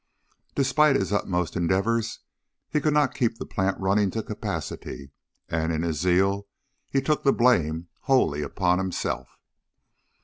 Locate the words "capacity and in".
4.23-5.83